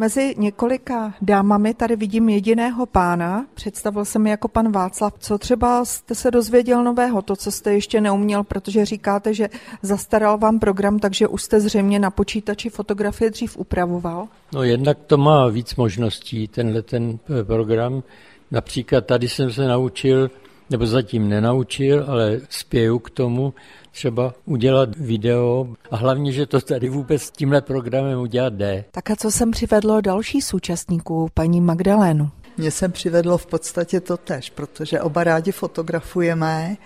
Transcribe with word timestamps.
Mezi 0.00 0.34
několika 0.38 1.14
dámami 1.22 1.74
tady 1.74 1.96
vidím 1.96 2.28
jediného 2.28 2.86
pána. 2.86 3.46
Představil 3.54 4.04
se 4.04 4.18
mi 4.18 4.30
jako 4.30 4.48
pan 4.48 4.72
Václav. 4.72 5.14
Co 5.18 5.38
třeba 5.38 5.84
jste 5.84 6.14
se 6.14 6.30
dozvěděl 6.30 6.84
nového, 6.84 7.22
to, 7.22 7.36
co 7.36 7.50
jste 7.50 7.72
ještě 7.72 8.00
neuměl, 8.00 8.44
protože 8.44 8.84
říkáte, 8.84 9.34
že 9.34 9.48
zastaral 9.82 10.38
vám 10.38 10.58
program, 10.58 10.98
takže 10.98 11.28
už 11.28 11.42
jste 11.42 11.60
zřejmě 11.60 11.98
na 11.98 12.10
počítači 12.10 12.70
fotografie 12.70 13.30
dřív 13.30 13.56
upravoval? 13.56 14.28
No 14.54 14.62
jednak 14.62 14.98
to 15.06 15.16
má 15.16 15.48
víc 15.48 15.76
možností, 15.76 16.48
tenhle 16.48 16.82
ten 16.82 17.18
eh, 17.40 17.44
program. 17.44 18.02
Například 18.50 19.06
tady 19.06 19.28
jsem 19.28 19.52
se 19.52 19.68
naučil, 19.68 20.30
nebo 20.72 20.86
zatím 20.86 21.28
nenaučil, 21.28 22.04
ale 22.08 22.40
spěju 22.50 22.98
k 22.98 23.10
tomu, 23.10 23.54
třeba 23.90 24.34
udělat 24.44 24.96
video 24.96 25.68
a 25.90 25.96
hlavně, 25.96 26.32
že 26.32 26.46
to 26.46 26.60
tady 26.60 26.88
vůbec 26.88 27.22
s 27.22 27.30
tímhle 27.30 27.62
programem 27.62 28.20
udělat 28.20 28.52
jde. 28.52 28.84
Tak 28.90 29.10
a 29.10 29.16
co 29.16 29.30
jsem 29.30 29.50
přivedlo 29.50 30.00
další 30.00 30.40
současníků, 30.40 31.28
paní 31.34 31.60
Magdalénu? 31.60 32.30
Mě 32.56 32.70
jsem 32.70 32.92
přivedlo 32.92 33.38
v 33.38 33.46
podstatě 33.46 34.00
to 34.00 34.16
tež, 34.16 34.50
protože 34.50 35.00
oba 35.00 35.24
rádi 35.24 35.52
fotografujeme 35.52 36.76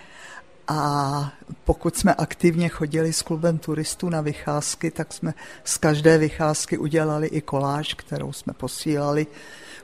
a 0.67 1.31
pokud 1.63 1.95
jsme 1.97 2.13
aktivně 2.13 2.69
chodili 2.69 3.13
s 3.13 3.21
klubem 3.21 3.57
turistů 3.57 4.09
na 4.09 4.21
vycházky, 4.21 4.91
tak 4.91 5.13
jsme 5.13 5.33
z 5.63 5.77
každé 5.77 6.17
vycházky 6.17 6.77
udělali 6.77 7.27
i 7.27 7.41
koláž, 7.41 7.93
kterou 7.93 8.33
jsme 8.33 8.53
posílali 8.53 9.27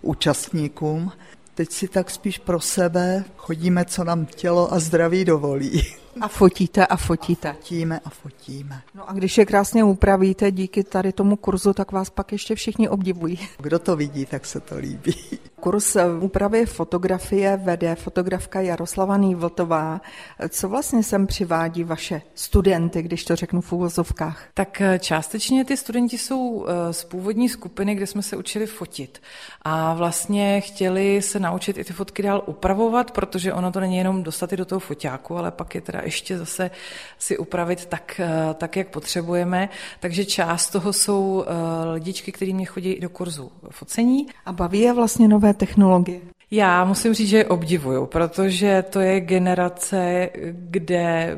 účastníkům. 0.01 1.11
Teď 1.55 1.71
si 1.71 1.87
tak 1.87 2.09
spíš 2.09 2.37
pro 2.37 2.59
sebe 2.59 3.23
chodíme, 3.37 3.85
co 3.85 4.03
nám 4.03 4.25
tělo 4.25 4.73
a 4.73 4.79
zdraví 4.79 5.25
dovolí. 5.25 5.81
A 6.21 6.27
fotíte 6.27 6.85
a 6.85 6.97
fotíte. 6.97 7.53
Fotíme 7.53 7.99
a 8.05 8.09
fotíme. 8.09 8.81
No 8.95 9.09
a 9.09 9.13
když 9.13 9.37
je 9.37 9.45
krásně 9.45 9.83
upravíte 9.83 10.51
díky 10.51 10.83
tady 10.83 11.13
tomu 11.13 11.35
kurzu, 11.35 11.73
tak 11.73 11.91
vás 11.91 12.09
pak 12.09 12.31
ještě 12.31 12.55
všichni 12.55 12.89
obdivují. 12.89 13.39
Kdo 13.57 13.79
to 13.79 13.95
vidí, 13.95 14.25
tak 14.25 14.45
se 14.45 14.59
to 14.59 14.77
líbí. 14.77 15.15
Kurs 15.63 15.97
úpravy 16.19 16.65
fotografie 16.65 17.57
vede 17.57 17.95
fotografka 17.95 18.61
Jaroslava 18.61 19.17
Nývltová. 19.17 20.01
Co 20.49 20.69
vlastně 20.69 21.03
sem 21.03 21.27
přivádí 21.27 21.83
vaše 21.83 22.21
studenty, 22.35 23.01
když 23.01 23.25
to 23.25 23.35
řeknu 23.35 23.61
v 23.61 23.73
úvozovkách? 23.73 24.45
Tak 24.53 24.81
eh, 24.81 24.99
částečně 24.99 25.65
ty 25.65 25.77
studenti 25.77 26.17
jsou 26.17 26.65
eh, 26.67 26.93
z 26.93 27.03
původní 27.03 27.49
skupiny, 27.49 27.95
kde 27.95 28.07
jsme 28.07 28.21
se 28.21 28.37
učili 28.37 28.65
fotit. 28.65 29.21
A 29.61 29.93
vlastně 29.93 30.61
chtěli 30.61 31.21
se 31.21 31.39
naučit 31.39 31.77
i 31.77 31.83
ty 31.83 31.93
fotky 31.93 32.23
dál 32.23 32.43
upravovat, 32.45 33.11
protože 33.11 33.53
ono 33.53 33.71
to 33.71 33.79
není 33.79 33.97
jenom 33.97 34.23
dostat 34.23 34.51
do 34.51 34.65
toho 34.65 34.79
foťáku, 34.79 35.37
ale 35.37 35.51
pak 35.51 35.75
je 35.75 35.81
teda 35.81 36.01
ještě 36.03 36.37
zase 36.37 36.71
si 37.19 37.37
upravit 37.37 37.85
tak, 37.85 38.19
eh, 38.19 38.53
tak 38.53 38.77
jak 38.77 38.87
potřebujeme. 38.87 39.69
Takže 39.99 40.25
část 40.25 40.69
toho 40.69 40.93
jsou 40.93 41.45
lidičky, 41.93 42.31
které 42.31 42.53
mě 42.53 42.65
chodí 42.65 42.99
do 42.99 43.09
kurzu 43.09 43.51
focení. 43.69 44.27
A 44.45 44.51
baví 44.53 44.79
je 44.79 44.93
vlastně 44.93 45.27
nové 45.27 45.52
technologie? 45.53 46.19
Já 46.51 46.85
musím 46.85 47.13
říct, 47.13 47.29
že 47.29 47.37
je 47.37 47.45
obdivuju, 47.45 48.05
protože 48.05 48.83
to 48.89 48.99
je 48.99 49.21
generace, 49.21 50.29
kde 50.51 51.37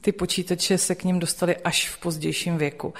ty 0.00 0.12
počítače 0.12 0.78
se 0.78 0.94
k 0.94 1.04
ním 1.04 1.18
dostaly 1.18 1.56
až 1.56 1.88
v 1.88 2.00
pozdějším 2.00 2.58
věku. 2.58 2.94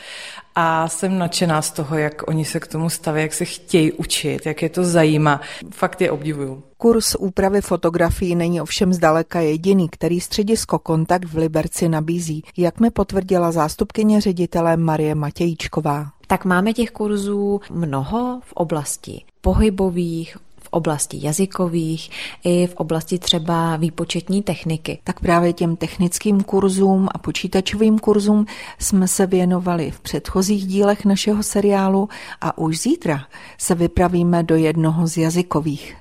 A 0.54 0.88
jsem 0.88 1.18
nadšená 1.18 1.62
z 1.62 1.70
toho, 1.70 1.98
jak 1.98 2.28
oni 2.28 2.44
se 2.44 2.60
k 2.60 2.66
tomu 2.66 2.90
staví, 2.90 3.20
jak 3.22 3.32
se 3.32 3.44
chtějí 3.44 3.92
učit, 3.92 4.46
jak 4.46 4.62
je 4.62 4.68
to 4.68 4.84
zajímá. 4.84 5.40
Fakt 5.70 6.00
je 6.00 6.10
obdivuju. 6.10 6.62
Kurs 6.76 7.14
úpravy 7.14 7.60
fotografií 7.60 8.34
není 8.34 8.60
ovšem 8.60 8.92
zdaleka 8.92 9.40
jediný, 9.40 9.88
který 9.88 10.20
středisko 10.20 10.78
Kontakt 10.78 11.24
v 11.24 11.36
Liberci 11.36 11.88
nabízí, 11.88 12.42
jak 12.56 12.80
mi 12.80 12.90
potvrdila 12.90 13.52
zástupkyně 13.52 14.20
ředitele 14.20 14.76
Marie 14.76 15.14
Matějíčková. 15.14 16.06
Tak 16.30 16.44
máme 16.44 16.72
těch 16.72 16.90
kurzů 16.90 17.60
mnoho 17.70 18.40
v 18.44 18.52
oblasti 18.52 19.24
pohybových, 19.40 20.36
oblasti 20.70 21.18
jazykových 21.20 22.10
i 22.44 22.66
v 22.66 22.74
oblasti 22.74 23.18
třeba 23.18 23.76
výpočetní 23.76 24.42
techniky. 24.42 24.98
Tak 25.04 25.20
právě 25.20 25.52
těm 25.52 25.76
technickým 25.76 26.42
kurzům 26.42 27.08
a 27.14 27.18
počítačovým 27.18 27.98
kurzům 27.98 28.46
jsme 28.78 29.08
se 29.08 29.26
věnovali 29.26 29.90
v 29.90 30.00
předchozích 30.00 30.66
dílech 30.66 31.04
našeho 31.04 31.42
seriálu 31.42 32.08
a 32.40 32.58
už 32.58 32.78
zítra 32.78 33.26
se 33.58 33.74
vypravíme 33.74 34.42
do 34.42 34.56
jednoho 34.56 35.06
z 35.06 35.16
jazykových. 35.16 35.96